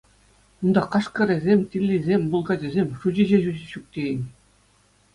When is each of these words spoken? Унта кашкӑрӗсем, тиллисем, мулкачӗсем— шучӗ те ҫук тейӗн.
Унта 0.63 0.81
кашкӑрӗсем, 0.91 1.59
тиллисем, 1.69 2.21
мулкачӗсем— 2.31 2.87
шучӗ 3.03 3.23
те 3.31 3.37
ҫук 3.71 3.85
тейӗн. 3.97 4.23